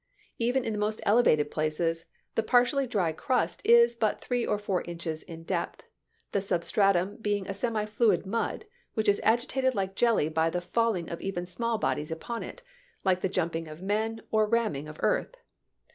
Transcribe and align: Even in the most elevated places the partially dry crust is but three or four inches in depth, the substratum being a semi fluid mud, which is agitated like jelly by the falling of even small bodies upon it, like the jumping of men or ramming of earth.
Even 0.39 0.65
in 0.65 0.73
the 0.73 0.79
most 0.79 0.99
elevated 1.05 1.51
places 1.51 2.05
the 2.33 2.41
partially 2.41 2.87
dry 2.87 3.11
crust 3.11 3.61
is 3.63 3.95
but 3.95 4.19
three 4.19 4.43
or 4.43 4.57
four 4.57 4.81
inches 4.81 5.21
in 5.21 5.43
depth, 5.43 5.83
the 6.31 6.41
substratum 6.41 7.17
being 7.17 7.47
a 7.47 7.53
semi 7.53 7.85
fluid 7.85 8.25
mud, 8.25 8.65
which 8.95 9.07
is 9.07 9.21
agitated 9.23 9.75
like 9.75 9.93
jelly 9.93 10.27
by 10.27 10.49
the 10.49 10.59
falling 10.59 11.07
of 11.11 11.21
even 11.21 11.45
small 11.45 11.77
bodies 11.77 12.09
upon 12.09 12.41
it, 12.41 12.63
like 13.03 13.21
the 13.21 13.29
jumping 13.29 13.67
of 13.67 13.83
men 13.83 14.19
or 14.31 14.47
ramming 14.47 14.87
of 14.87 14.97
earth. 15.03 15.35